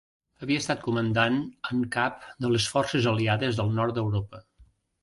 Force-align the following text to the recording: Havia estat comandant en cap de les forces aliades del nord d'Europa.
Havia 0.45 0.61
estat 0.61 0.79
comandant 0.87 1.37
en 1.75 1.85
cap 1.97 2.27
de 2.47 2.53
les 2.57 2.69
forces 2.79 3.13
aliades 3.15 3.63
del 3.63 3.75
nord 3.83 3.99
d'Europa. 4.01 4.45